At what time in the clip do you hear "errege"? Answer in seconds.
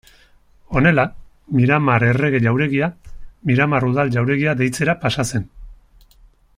2.07-2.39